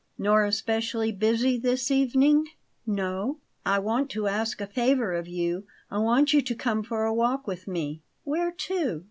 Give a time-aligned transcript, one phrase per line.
[0.17, 2.47] "Nor especially busy this evening?"
[2.87, 7.05] "No." "I want to ask a favour of you; I want you to come for
[7.05, 8.99] a walk with me." "Where to?"